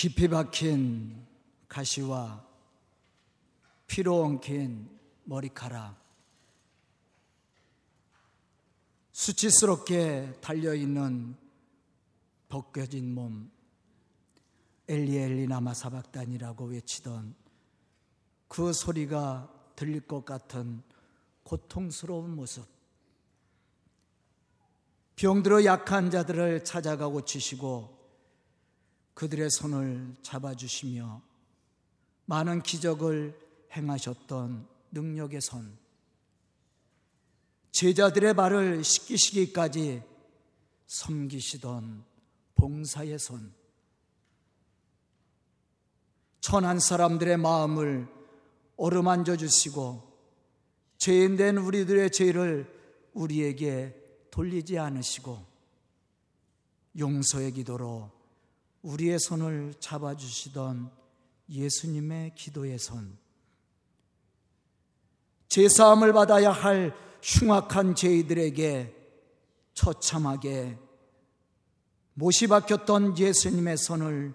[0.00, 1.26] 깊이 박힌
[1.68, 2.42] 가시와
[3.86, 4.88] 피로 엉킨
[5.24, 5.94] 머리카락,
[9.12, 11.36] 수치스럽게 달려있는
[12.48, 13.50] 벗겨진 몸,
[14.88, 17.34] 엘리 엘리 나마 사박단이라고 외치던
[18.48, 20.82] 그 소리가 들릴 것 같은
[21.42, 22.66] 고통스러운 모습.
[25.16, 27.99] 병들어 약한 자들을 찾아가 고치시고
[29.20, 31.20] 그들의 손을 잡아주시며
[32.24, 33.38] 많은 기적을
[33.70, 35.76] 행하셨던 능력의 손.
[37.72, 40.02] 제자들의 발을 씻기시기까지
[40.86, 42.02] 섬기시던
[42.54, 43.52] 봉사의 손.
[46.40, 48.08] 천한 사람들의 마음을
[48.78, 50.16] 어루만져 주시고
[50.96, 53.94] 죄인된 우리들의 죄를 우리에게
[54.30, 55.44] 돌리지 않으시고
[56.98, 58.18] 용서의 기도로
[58.82, 60.90] 우리의 손을 잡아주시던
[61.48, 63.18] 예수님의 기도의 손.
[65.48, 68.96] 제사함을 받아야 할 흉악한 죄인들에게
[69.74, 70.78] 처참하게
[72.14, 74.34] 못이 박혔던 예수님의 손을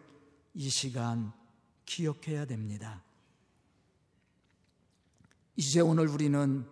[0.53, 1.31] 이 시간
[1.85, 3.03] 기억해야 됩니다.
[5.55, 6.65] 이제 오늘 우리는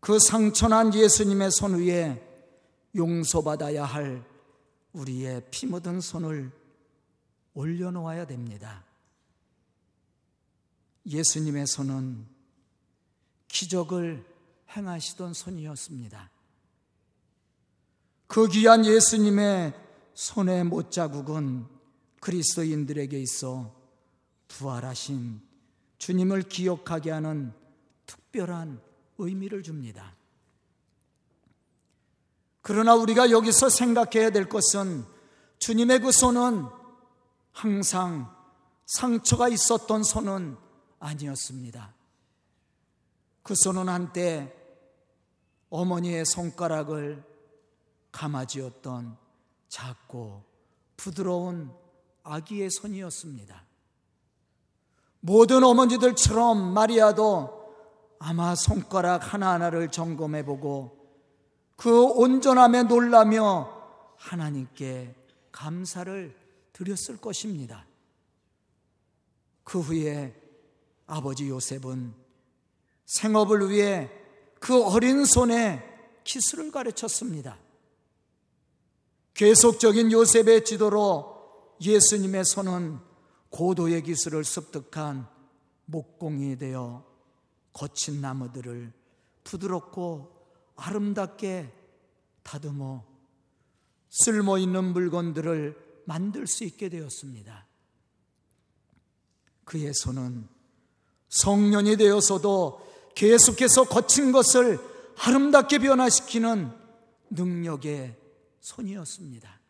[0.00, 2.22] 그 상처난 예수님의 손 위에
[2.94, 4.24] 용서받아야 할
[4.92, 6.52] 우리의 피 묻은 손을
[7.54, 8.84] 올려놓아야 됩니다.
[11.06, 12.26] 예수님의 손은
[13.48, 14.24] 기적을
[14.76, 16.30] 행하시던 손이었습니다.
[18.26, 19.74] 그 귀한 예수님의
[20.14, 21.66] 손의 못자국은
[22.20, 23.74] 그리스도인들에게 있어
[24.48, 25.40] 부활하신
[25.98, 27.52] 주님을 기억하게 하는
[28.06, 28.80] 특별한
[29.18, 30.16] 의미를 줍니다.
[32.62, 35.04] 그러나 우리가 여기서 생각해야 될 것은
[35.58, 36.66] 주님의 그 손은
[37.54, 38.30] 항상
[38.84, 40.58] 상처가 있었던 손은
[40.98, 41.94] 아니었습니다.
[43.42, 44.52] 그 손은 한때
[45.70, 47.24] 어머니의 손가락을
[48.12, 49.16] 감아쥐었던
[49.68, 50.44] 작고
[50.96, 51.72] 부드러운
[52.22, 53.64] 아기의 손이었습니다.
[55.20, 57.74] 모든 어머니들처럼 마리아도
[58.18, 60.96] 아마 손가락 하나하나를 점검해 보고
[61.76, 63.70] 그 온전함에 놀라며
[64.16, 65.14] 하나님께
[65.50, 66.43] 감사를
[66.74, 67.86] 드렸을 것입니다.
[69.62, 70.38] 그 후에
[71.06, 72.12] 아버지 요셉은
[73.06, 74.10] 생업을 위해
[74.60, 75.82] 그 어린 손에
[76.24, 77.58] 키스를 가르쳤습니다.
[79.34, 82.98] 계속적인 요셉의 지도로 예수님의 손은
[83.50, 85.28] 고도의 기술을 습득한
[85.86, 87.04] 목공이 되어
[87.72, 88.92] 거친 나무들을
[89.44, 90.32] 부드럽고
[90.76, 91.72] 아름답게
[92.42, 93.04] 다듬어
[94.08, 97.66] 쓸모 있는 물건들을 만들 수 있게 되었습니다.
[99.64, 100.46] 그의 손은
[101.28, 102.84] 성년이 되어서도
[103.14, 104.78] 계속해서 거친 것을
[105.18, 106.70] 아름답게 변화시키는
[107.30, 108.16] 능력의
[108.60, 109.60] 손이었습니다.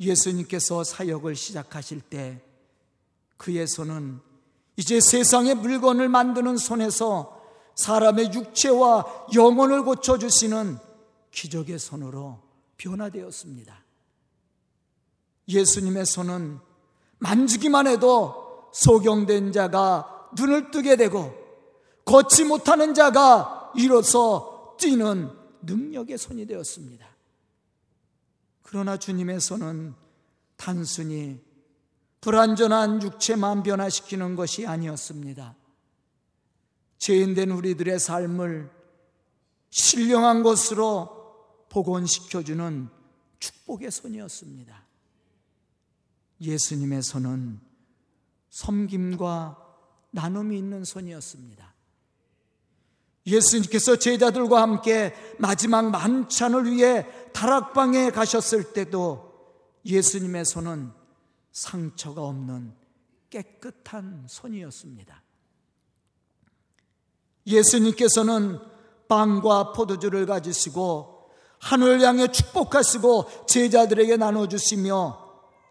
[0.00, 2.42] 예수님께서 사역을 시작하실 때
[3.36, 4.20] 그의 손은
[4.76, 7.42] 이제 세상의 물건을 만드는 손에서
[7.76, 10.78] 사람의 육체와 영혼을 고쳐주시는
[11.30, 12.42] 기적의 손으로
[12.76, 13.85] 변화되었습니다.
[15.48, 16.58] 예수님의 손은
[17.18, 21.34] 만지기만 해도 소경된 자가 눈을 뜨게 되고
[22.04, 25.30] 걷지 못하는 자가 일어서 뛰는
[25.62, 27.06] 능력의 손이 되었습니다.
[28.62, 29.94] 그러나 주님의 손은
[30.56, 31.40] 단순히
[32.20, 35.54] 불완전한 육체만 변화시키는 것이 아니었습니다.
[36.98, 38.70] 죄인된 우리들의 삶을
[39.70, 42.88] 신령한 것으로 복원시켜주는
[43.38, 44.85] 축복의 손이었습니다.
[46.40, 47.60] 예수님의 손은
[48.50, 49.66] 섬김과
[50.10, 51.74] 나눔이 있는 손이었습니다.
[53.26, 59.34] 예수님께서 제자들과 함께 마지막 만찬을 위해 다락방에 가셨을 때도
[59.84, 60.92] 예수님의 손은
[61.52, 62.72] 상처가 없는
[63.30, 65.22] 깨끗한 손이었습니다.
[67.46, 68.58] 예수님께서는
[69.08, 75.25] 빵과 포도주를 가지시고 하늘 향해 축복하시고 제자들에게 나눠주시며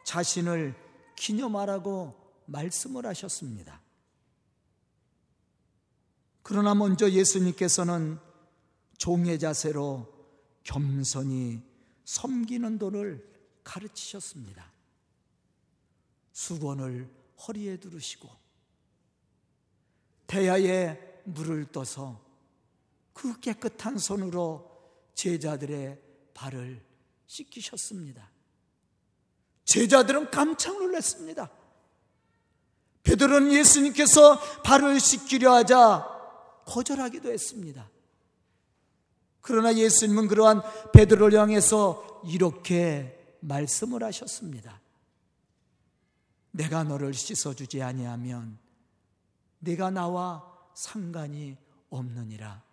[0.05, 0.73] 자신을
[1.17, 2.15] 기념하라고
[2.45, 3.81] 말씀을 하셨습니다.
[6.43, 8.19] 그러나 먼저 예수님께서는
[8.97, 10.07] 종의 자세로
[10.63, 11.61] 겸손히
[12.05, 13.27] 섬기는 도를
[13.63, 14.71] 가르치셨습니다.
[16.31, 17.09] 수건을
[17.47, 18.29] 허리에 두르시고
[20.27, 22.23] 대야에 물을 떠서
[23.13, 24.71] 그 깨끗한 손으로
[25.15, 25.99] 제자들의
[26.33, 26.85] 발을
[27.25, 28.34] 씻기셨습니다.
[29.65, 31.49] 제자들은 깜짝 놀랐습니다.
[33.03, 36.07] 베드로는 예수님께서 발을 씻기려 하자
[36.65, 37.89] 거절하기도 했습니다.
[39.41, 44.81] 그러나 예수님은 그러한 베드로를 향해서 이렇게 말씀을 하셨습니다.
[46.49, 48.57] 내가 너를 씻어주지 아니하면
[49.59, 51.57] 내가 나와 상관이
[51.89, 52.63] 없느니라.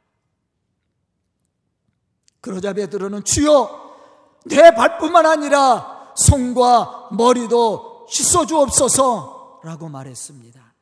[2.41, 10.75] 그러자 베드로는 주여 내 발뿐만 아니라 손과 머리도 씻어 주옵소서 라고 말했습니다.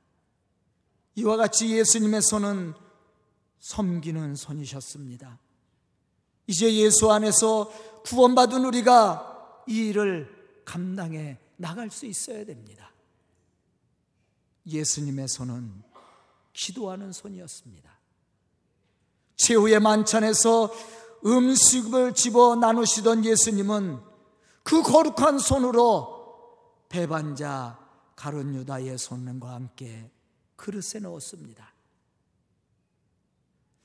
[1.17, 2.75] 이와 같이 예수님의 손은
[3.61, 5.39] 섬기는 손이셨습니다.
[6.47, 7.71] 이제 예수 안에서
[8.05, 12.91] 구원받은 우리가 이 일을 감당해 나갈 수 있어야 됩니다.
[14.67, 15.83] 예수님의 손은
[16.53, 17.91] 기도하는 손이었습니다.
[19.37, 20.73] 최후의 만찬에서
[21.25, 24.10] 음식을 집어 나누시던 예수님은
[24.63, 26.21] 그 거룩한 손으로
[26.89, 27.79] 배반자
[28.17, 30.11] 가룟 유다의 손과 함께
[30.57, 31.73] 그릇에 넣었습니다.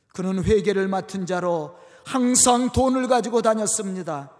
[0.09, 1.75] 그는 회개를 맡은 자로
[2.05, 4.31] 항상 돈을 가지고 다녔습니다.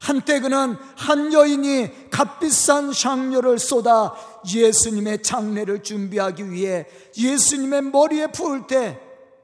[0.00, 4.14] 한때 그는 한 여인이 값비싼 샹료를 쏟아
[4.46, 6.86] 예수님의 장례를 준비하기 위해
[7.16, 9.00] 예수님의 머리에 부을 때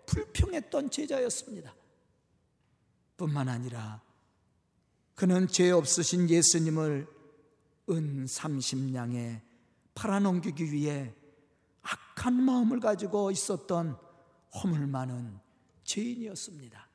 [0.06, 1.74] 불평했던 제자였습니다.
[3.16, 4.03] 뿐만 아니라
[5.14, 7.06] 그는 죄 없으신 예수님을
[7.90, 9.40] 은 30냥에
[9.94, 11.14] 팔아넘기기 위해
[11.82, 13.96] 악한 마음을 가지고 있었던
[14.54, 15.38] 허물 많은
[15.84, 16.88] 죄인이었습니다.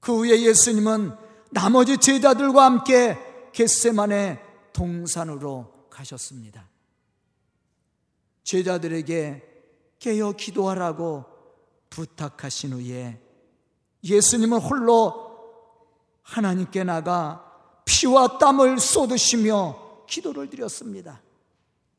[0.00, 1.16] 그 후에 예수님은
[1.50, 3.16] 나머지 제자들과 함께
[3.52, 4.40] 겟세만의
[4.72, 6.68] 동산으로 가셨습니다.
[8.42, 9.42] 제자들에게
[10.00, 11.24] 깨어 기도하라고
[11.88, 13.20] 부탁하신 후에
[14.02, 15.23] 예수님은 홀로
[16.24, 21.22] 하나님께 나가 피와 땀을 쏟으시며 기도를 드렸습니다.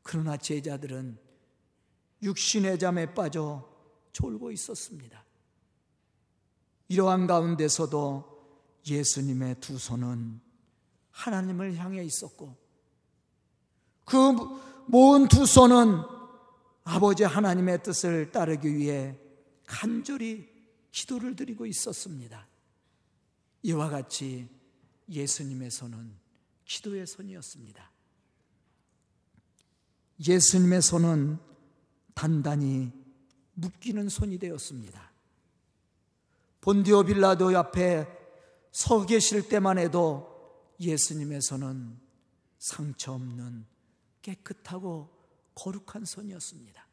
[0.02, 1.18] 그러나 제자들은
[2.22, 3.68] 육신의 잠에 빠져
[4.12, 5.24] 졸고 있었습니다.
[6.88, 8.36] 이러한 가운데서도
[8.86, 10.40] 예수님의 두 손은
[11.10, 12.54] 하나님을 향해 있었고
[14.04, 14.14] 그
[14.86, 16.02] 모은 두 손은
[16.84, 19.18] 아버지 하나님의 뜻을 따르기 위해
[19.66, 20.48] 간절히
[20.92, 22.46] 기도를 드리고 있었습니다.
[23.66, 24.48] 이와 같이
[25.08, 26.16] 예수님의 손은
[26.64, 27.90] 기도의 손이었습니다.
[30.28, 31.38] 예수님의 손은
[32.14, 32.92] 단단히
[33.54, 35.10] 묶이는 손이 되었습니다.
[36.60, 38.06] 본디오 빌라도 옆에
[38.70, 41.98] 서 계실 때만 해도 예수님의 손은
[42.60, 43.66] 상처 없는
[44.22, 45.10] 깨끗하고
[45.56, 46.86] 거룩한 손이었습니다.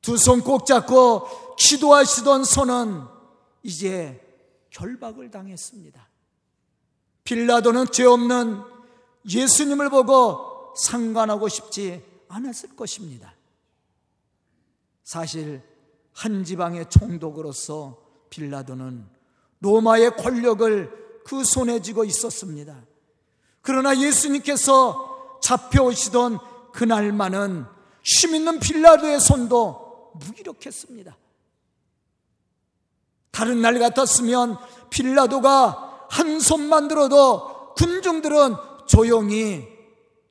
[0.00, 3.04] 두 손 꼭 잡고 기도하시던 손은
[3.62, 4.25] 이제
[4.76, 6.06] 결박을 당했습니다.
[7.24, 8.60] 빌라도는 죄 없는
[9.28, 13.34] 예수님을 보고 상관하고 싶지 않았을 것입니다.
[15.02, 15.62] 사실
[16.12, 19.06] 한 지방의 총독으로서 빌라도는
[19.60, 22.84] 로마의 권력을 그 손에 쥐고 있었습니다.
[23.62, 26.38] 그러나 예수님께서 잡혀오시던
[26.72, 27.64] 그날만은
[28.04, 31.16] 힘 있는 빌라도의 손도 무기력했습니다.
[33.36, 34.56] 다른 날 같았으면
[34.88, 38.54] 빌라도가 한 손만 들어도 군중들은
[38.86, 39.68] 조용히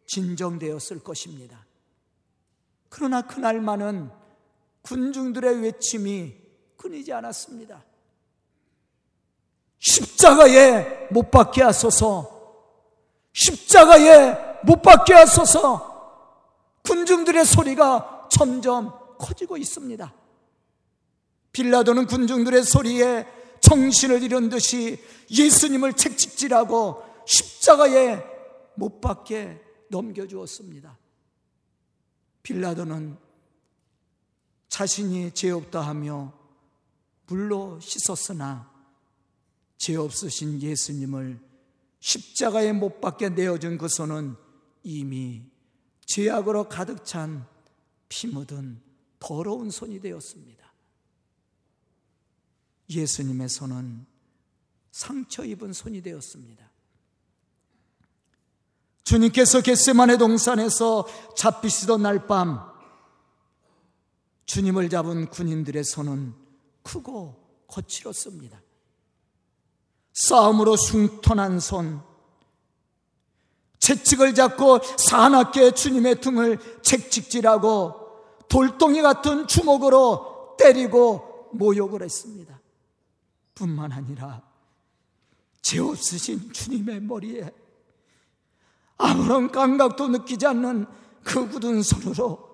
[0.08, 1.64] 진정되었을 것입니다.
[2.90, 4.10] 그러나 그날만은
[4.82, 6.34] 군중들의 외침이
[6.78, 7.84] 끊이지 않았습니다.
[9.78, 12.32] 십자가에 못 박게 하소서.
[13.34, 16.42] 십자가에 못 박게 하소서.
[16.84, 20.12] 군중들의 소리가 점점 커지고 있습니다.
[21.56, 23.26] 빌라도는 군중들의 소리에
[23.62, 28.22] 정신을 잃은 듯이 예수님을 책찍질하고 십자가에
[28.76, 30.98] 못 박게 넘겨주었습니다.
[32.44, 33.18] 빌라도는
[34.68, 36.34] 자신이 죄 없다 하며
[37.28, 38.70] 물로 씻었으나
[39.78, 41.40] 죄 없으신 예수님을
[42.02, 44.36] 십자가에 못 박게 내어준 그 손은
[44.84, 45.44] 이미
[46.06, 47.56] 죄악으로 가득 찬
[48.16, 48.82] 피 묻은
[49.20, 50.65] 더러운 손이 되었습니다.
[52.90, 54.06] 예수님의 손은
[54.92, 56.72] 상처 입은 손이 되었습니다.
[59.04, 62.76] 주님께서 겟세만의 동산에서 잡히시던 날 밤
[64.46, 66.34] 주님을 잡은 군인들의 손은
[66.84, 68.62] 크고 거칠었습니다.
[70.14, 72.02] 싸움으로 흉터난 손,
[73.80, 82.60] 채찍을 잡고 사납게 주님의 등을 책찍질하고 돌덩이 같은 주먹으로 때리고 모욕을 했습니다.
[83.56, 84.44] 뿐만 아니라
[85.62, 87.52] 죄 없으신 주님의 머리에
[88.98, 90.86] 아무런 감각도 느끼지 않는
[91.24, 92.46] 그 굳은 손으로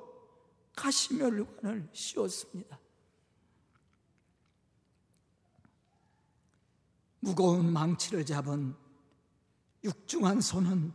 [0.76, 2.80] 가시멸관을 씌웠습니다.
[7.20, 8.76] 무거운 망치를 잡은
[9.84, 10.94] 육중한 손은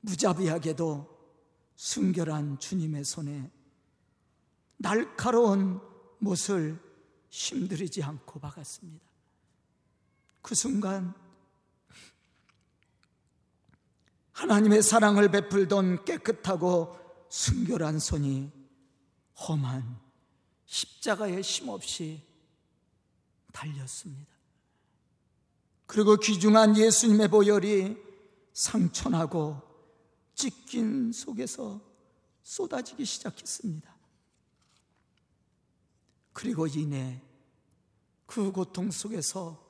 [0.00, 1.18] 무자비하게도
[1.76, 3.50] 순결한 주님의 손에
[4.76, 5.80] 날카로운
[6.18, 6.78] 못을
[7.30, 9.04] 힘들이지 않고 박았습니다.
[10.42, 11.14] 그 순간
[14.32, 18.50] 하나님의 사랑을 베풀던 깨끗하고 순결한 손이
[19.38, 19.98] 험한
[20.66, 22.22] 십자가에 힘없이
[23.52, 24.30] 달렸습니다.
[25.86, 27.96] 그리고 귀중한 예수님의 보혈이
[28.52, 29.60] 상처나고
[30.34, 31.80] 찢긴 속에서
[32.42, 33.99] 쏟아지기 시작했습니다.
[36.32, 37.20] 그리고 이내
[38.26, 39.62] 그 고통 속에서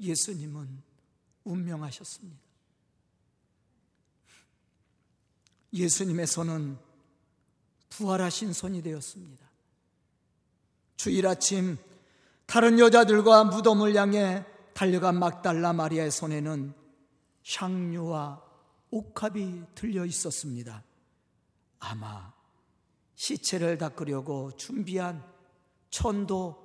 [0.00, 0.82] 예수님은
[1.44, 2.40] 운명하셨습니다.
[5.72, 6.78] 예수님의 손은
[7.88, 9.50] 부활하신 손이 되었습니다.
[10.96, 11.78] 주일 아침
[12.46, 16.74] 다른 여자들과 무덤을 향해 달려간 막달라 마리아의 손에는
[17.56, 18.42] 향유와
[18.90, 20.84] 옥합이 들려 있었습니다.
[21.78, 22.32] 아마
[23.14, 25.31] 시체를 닦으려고 준비한
[25.92, 26.56] 천도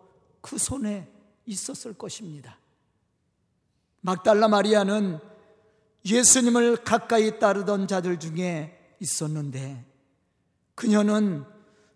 [0.42, 1.08] 그 손에
[1.46, 2.58] 있었을 것입니다.
[4.02, 5.20] 막달라 마리아는
[6.06, 9.86] 예수님을 가까이 따르던 자들 중에 있었는데
[10.74, 11.44] 그녀는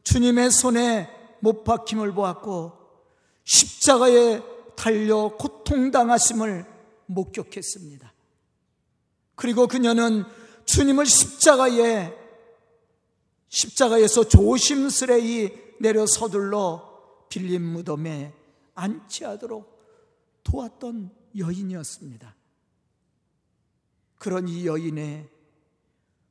[0.04, 1.10] 주님의 손에
[1.40, 2.74] 못 박힘을 보았고
[3.46, 4.42] 십자가에
[4.76, 6.66] 달려 고통당하심을
[7.06, 8.14] 목격했습니다.
[9.36, 10.26] 그리고 그녀는
[10.66, 12.14] 주님을 십자가에
[13.48, 16.91] 십자가에서 조심스레히 내려 서둘러
[17.32, 18.34] 빌린 무덤에
[18.76, 22.36] 안치하도록 도왔던 여인이었습니다.
[24.20, 25.30] 그런 이 여인의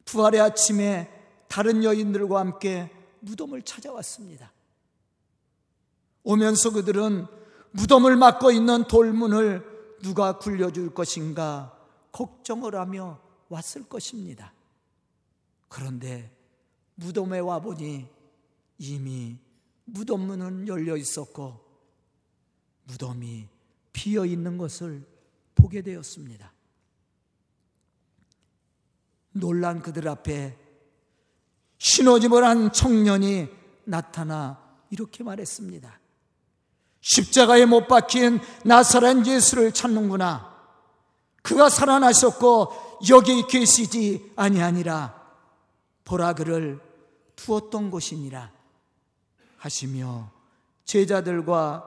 [0.05, 1.11] 부활의 아침에
[1.49, 4.53] 다른 여인들과 함께 무덤을 찾아왔습니다.
[6.23, 7.27] 오면서 그들은
[7.71, 11.77] 무덤을 막고 있는 돌문을 누가 굴려줄 것인가
[12.13, 14.53] 걱정을 하며 왔을 것입니다.
[15.69, 16.31] 그런데
[16.97, 18.07] 무덤에 와보니
[18.79, 19.39] 이미
[19.93, 21.61] 무덤문은 열려 있었고
[22.85, 23.49] 무덤이
[23.93, 25.07] 비어 있는 것을
[25.55, 26.53] 보게 되었습니다.
[29.33, 30.57] 놀란 그들 앞에
[31.79, 33.49] 신호집을 한 청년이
[33.85, 36.01] 나타나 이렇게 말했습니다.
[37.01, 40.51] 십자가에 못 박힌 나사란 예수를 찾는구나.
[41.43, 45.19] 그가 살아나셨고 여기 계시지 아니하니라.
[46.05, 46.81] 보라 그를
[47.37, 48.60] 두었던 곳이니라.
[49.61, 50.31] 하시며
[50.85, 51.87] 제자들과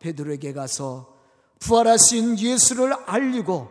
[0.00, 1.16] 베드로에게 가서
[1.60, 3.68] 부활하신 예수를 알리고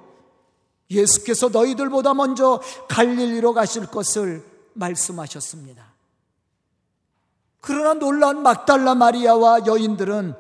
[0.89, 5.93] 예수께서 너희들보다 먼저 갈릴리로 가실 것을 말씀하셨습니다.
[7.59, 10.33] 그러나 놀란 막달라 마리아와 여인들은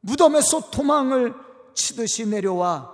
[0.00, 1.34] 무덤에서 도망을
[1.74, 2.92] 치듯이 내려와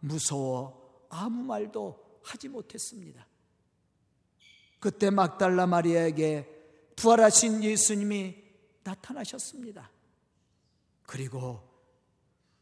[0.00, 3.26] 무서워 아무 말도 하지 못했습니다.
[4.78, 6.48] 그때 막달라 마리아에게
[6.96, 8.49] 부활하신 예수님이
[8.82, 9.90] 나타나셨습니다.
[11.06, 11.68] 그리고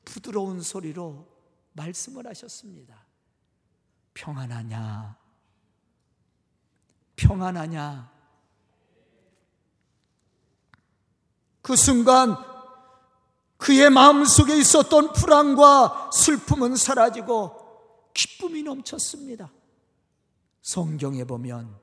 [0.05, 1.27] 부드러운 소리로
[1.73, 3.07] 말씀을 하셨습니다.
[4.15, 5.17] 평안하냐?
[7.17, 8.13] 평안하냐?
[11.63, 12.37] 그 순간
[13.59, 19.53] 그의 마음 속에 있었던 불안과 슬픔은 사라지고 기쁨이 넘쳤습니다.
[20.63, 21.79] 성경에 보면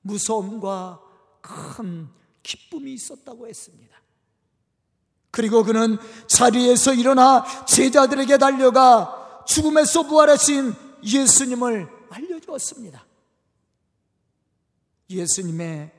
[0.00, 1.00] 무서움과
[1.40, 2.08] 큰
[2.42, 4.00] 기쁨이 있었다고 했습니다.
[5.30, 5.96] 그리고 그는
[6.26, 13.06] 자리에서 일어나 제자들에게 달려가 죽음에서 부활하신 예수님을 알려주었습니다.
[15.08, 15.90] 예수님의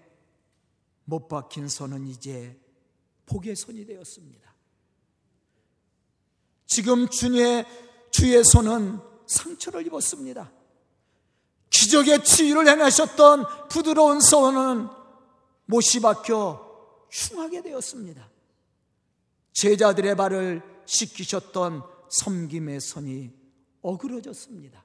[1.06, 2.60] 못 박힌 손은 이제
[3.26, 4.54] 복의 손이 되었습니다.
[6.68, 7.66] 지금 주의
[8.12, 10.52] 주의 손은 상처를 입었습니다.
[11.70, 14.88] 기적의 치유를 행하셨던 부드러운 손은
[15.66, 16.60] 못이 박혀
[17.10, 18.30] 흉하게 되었습니다.
[19.54, 23.32] 제자들의 발을 씻기셨던 섬김의 손이
[23.82, 24.84] 어그러졌습니다.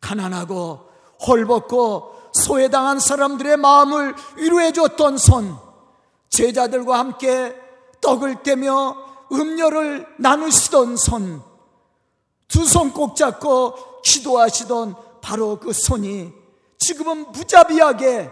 [0.00, 0.88] 가난하고
[1.26, 5.56] 헐벗고 소외당한 사람들의 마음을 위로해 줬던 손,
[6.30, 7.54] 제자들과 함께
[8.00, 8.96] 떡을 떼며
[9.32, 11.42] 음료를 나누시던 손,
[12.48, 16.32] 두 손 꼭 잡고 기도하시던 바로 그 손이
[16.78, 18.30] 지금은 무자비하게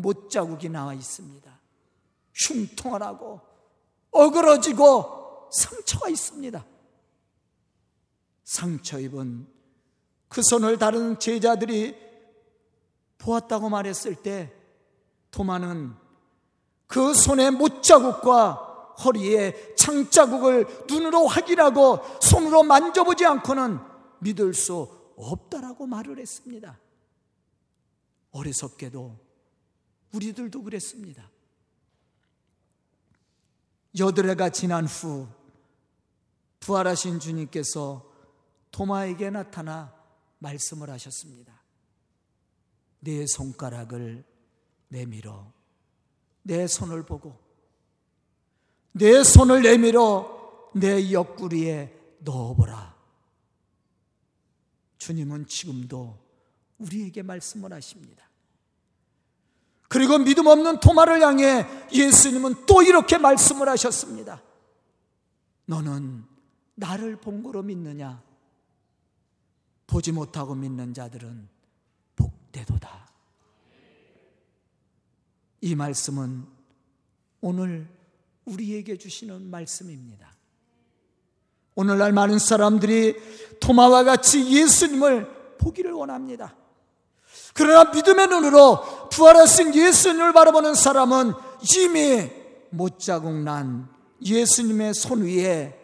[0.00, 1.58] 못자국이 나와 있습니다.
[2.34, 3.40] 흉통하고
[4.10, 6.64] 어그러지고 상처가 있습니다.
[8.44, 9.46] 상처 입은
[10.28, 11.96] 그 손을 다른 제자들이
[13.18, 14.52] 보았다고 말했을 때
[15.30, 15.94] 도마는
[16.86, 23.78] 그 손의 못자국과 허리에 창자국을 눈으로 확인하고 손으로 만져보지 않고는
[24.20, 26.78] 믿을 수 없다라고 말을 했습니다.
[28.32, 29.27] 어리석게도
[30.12, 31.30] 우리들도 그랬습니다.
[33.98, 35.28] 여드레가 지난 후
[36.60, 38.10] 부활하신 주님께서
[38.70, 39.94] 도마에게 나타나
[40.38, 41.58] 말씀을 하셨습니다.
[43.00, 44.24] 내 손가락을
[44.88, 45.52] 내밀어
[46.42, 47.38] 내 손을 보고
[48.92, 52.96] 내 손을 내밀어 내 옆구리에 넣어보라.
[54.98, 56.18] 주님은 지금도
[56.78, 58.27] 우리에게 말씀을 하십니다.
[59.88, 64.42] 그리고 믿음 없는 토마를 향해 예수님은 또 이렇게 말씀을 하셨습니다.
[65.64, 66.24] 너는
[66.74, 68.22] 나를 본 거로 믿느냐?
[69.86, 71.48] 보지 못하고 믿는 자들은
[72.16, 73.08] 복되도다.
[75.62, 76.46] 이 말씀은
[77.40, 77.88] 오늘
[78.44, 80.30] 우리에게 주시는 말씀입니다.
[81.74, 83.16] 오늘날 많은 사람들이
[83.60, 86.54] 토마와 같이 예수님을 보기를 원합니다.
[87.54, 91.32] 그러나 믿음의 눈으로 부활하신 예수님을 바라보는 사람은
[91.76, 92.30] 이미
[92.70, 93.88] 못자국 난
[94.24, 95.74] 예수님의 손 위에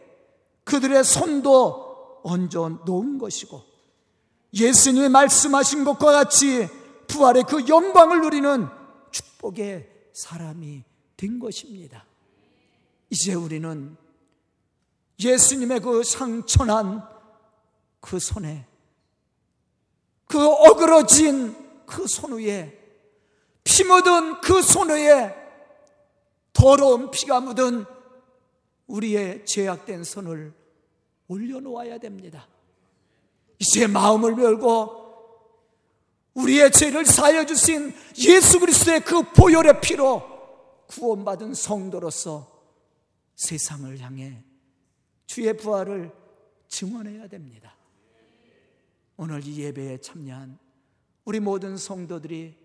[0.65, 3.63] 그들의 손도 얹어 놓은 것이고
[4.53, 6.69] 예수님이 말씀하신 것과 같이
[7.09, 8.69] 부활의 그 영광을 누리는
[9.11, 10.83] 축복의 사람이
[11.17, 12.05] 된 것입니다.
[13.11, 13.97] 이제 우리는
[15.21, 17.03] 예수님의 그 상처난
[18.01, 18.67] 그 손에
[20.27, 21.55] 그 어그러진
[21.87, 22.79] 그 손 위에
[23.63, 25.35] 피 묻은 그 손 위에
[26.53, 27.85] 더러운 피가 묻은
[28.87, 30.53] 우리의 죄악된 손을
[31.29, 32.47] 올려놓아야 됩니다.
[33.59, 35.03] 이제 마음을 열고
[36.35, 40.23] 우리의 죄를 사여 주신 예수 그리스도의 그 보혈의 피로
[40.89, 42.53] 구원받은 성도로서
[43.37, 44.43] 세상을 향해
[45.27, 46.13] 주의 부활을
[46.69, 47.75] 증언해야 됩니다.
[49.17, 50.59] 오늘 이 예배에 참여한
[51.25, 52.57] 우리 모든 성도들이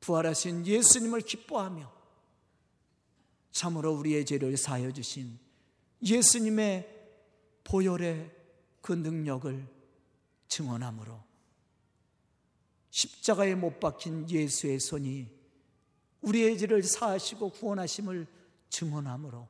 [0.00, 1.92] 부활하신 예수님을 기뻐하며
[3.50, 5.38] 참으로 우리의 죄를 사여 주신
[6.02, 6.90] 예수님의
[7.64, 8.30] 보혈의
[8.82, 9.66] 그 능력을
[10.48, 11.22] 증언함으로
[12.90, 15.28] 십자가에 못 박힌 예수의 손이
[16.20, 18.26] 우리의 죄를 사하시고 구원하심을
[18.68, 19.48] 증언함으로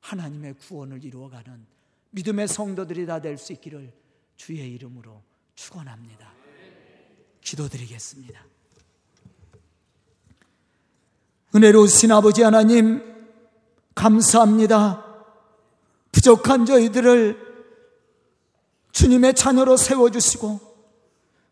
[0.00, 1.66] 하나님의 구원을 이루어가는
[2.10, 3.92] 믿음의 성도들이 다 될 수 있기를
[4.36, 5.22] 주의 이름으로
[5.54, 6.30] 축원합니다.
[7.40, 8.44] 기도드리겠습니다.
[11.54, 13.02] 은혜로우신 아버지 하나님,
[13.94, 15.04] 감사합니다.
[16.12, 17.44] 부족한 저희들을
[18.92, 20.60] 주님의 자녀로 세워주시고,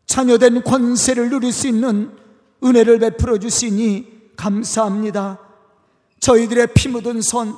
[0.05, 2.15] 자녀된 권세를 누릴 수 있는
[2.63, 5.39] 은혜를 베풀어 주시니 감사합니다.
[6.19, 7.55] 저희들의 피 묻은 손,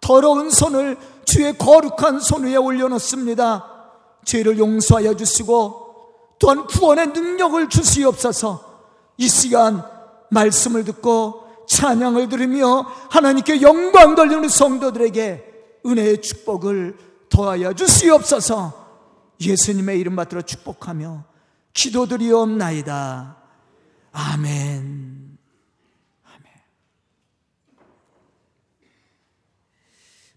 [0.00, 3.71] 더러운 손을 주의 거룩한 손 위에 올려놓습니다.
[4.24, 5.82] 죄를 용서하여 주시고,
[6.42, 8.72] 또한 구원의 능력을 주시옵소서
[9.16, 9.84] 이 시간
[10.30, 12.80] 말씀을 듣고 찬양을 들으며
[13.10, 18.82] 하나님께 영광 돌리는 성도들에게 은혜의 축복을 더하여 주시옵소서
[19.40, 21.24] 예수님의 이름 받들어 축복하며
[21.74, 23.36] 기도드리옵나이다.
[24.10, 25.38] 아멘.
[26.24, 26.52] 아멘.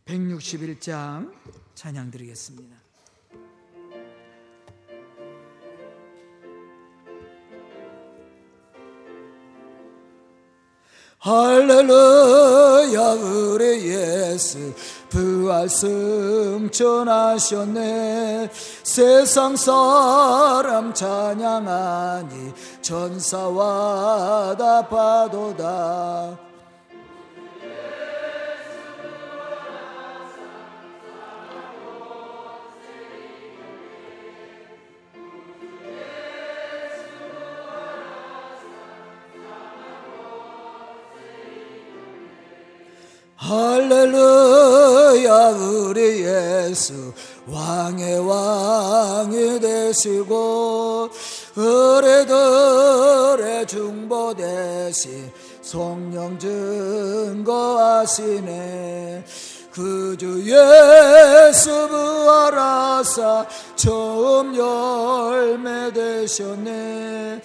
[0.06, 1.34] 161장
[1.74, 2.75] 찬양 드리겠습니다.
[11.26, 14.72] 할렐루야 우리 예수.
[15.10, 17.02] 부활 승천하셨네.
[18.84, 26.38] 세상 사람 찬양하니 천사와 다 파도다
[43.48, 47.14] 할렐루야 우리 예수.
[47.46, 51.10] 왕의 왕이 되시고
[51.56, 52.26] 의뢰들의
[53.68, 55.32] 중보 대신
[55.62, 57.86] 성령 증거하시네.
[59.72, 67.42] 그주 예수 부활하사 처음 열매 되셨네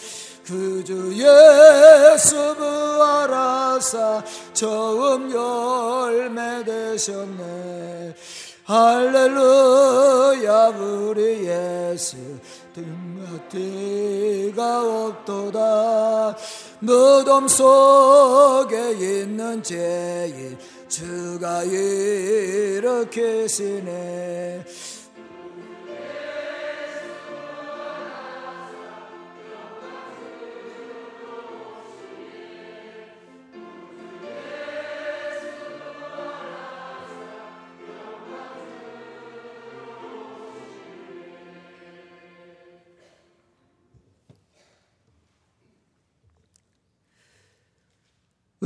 [0.51, 8.17] 그주 예수 부활하사 처음 열매 되셨네.
[8.65, 12.17] 할렐루야 우리 예수.
[12.75, 13.47] 등가티가
[15.07, 16.37] 없도다.
[16.81, 20.59] 무덤 속에 있는 죄인
[20.89, 21.63] 주가
[22.83, 24.65] 일으키시네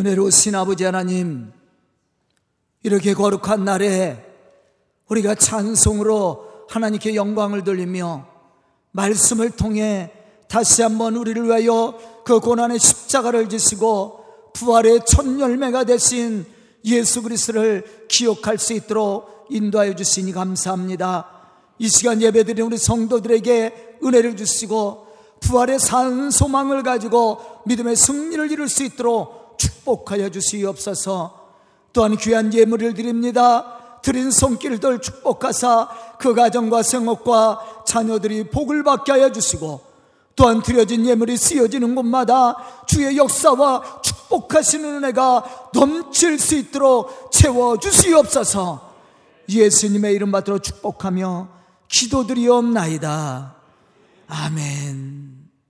[0.04, 1.50] 은혜로우신 아버지 하나님,
[2.82, 4.22] 이렇게 거룩한 날에
[5.08, 8.26] 우리가 찬송으로 하나님께 영광을 돌리며
[8.92, 10.12] 말씀을 통해
[10.46, 16.44] 다시 한번 우리를 위하여 그 고난의 십자가를 지시고 부활의 첫 열매가 되신
[16.84, 21.30] 예수 그리스도를 기억할 수 있도록 인도하여 주시니 감사합니다.
[21.78, 25.06] 이 시간 예배드린 우리 성도들에게 은혜를 주시고
[25.40, 31.44] 부활의 산 소망을 가지고 믿음의 승리를 이룰 수 있도록 축복하여 주시옵소서
[31.92, 34.00] 또한 귀한 예물을 드립니다.
[34.02, 35.88] 드린 손길들 축복하사
[36.18, 39.80] 그 가정과 생업과 자녀들이 복을 받게 하여 주시고
[40.36, 48.94] 또한 드려진 예물이 쓰여지는 곳마다 주의 역사와 축복하시는 은혜가 넘칠 수 있도록 채워 주시옵소서
[49.48, 51.48] 예수님의 이름 받들어 축복하며
[51.88, 53.54] 기도드리옵나이다.
[54.26, 55.33] 아멘.